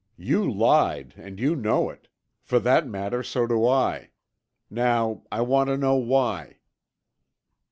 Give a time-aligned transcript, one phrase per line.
[0.17, 2.07] "You lied and you know it.
[2.41, 4.09] For that matter so do I.
[4.67, 6.57] Now I want to know why?"